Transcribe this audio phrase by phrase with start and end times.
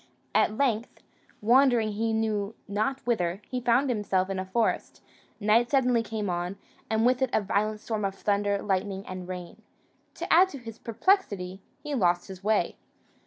[0.33, 1.03] At length,
[1.41, 5.03] wandering he knew not whither, he found himself in a forest;
[5.39, 6.57] night suddenly came on,
[6.89, 9.61] and with it a violent storm of thunder, lightning, and rain:
[10.15, 12.77] to add to his perplexity, he lost his way.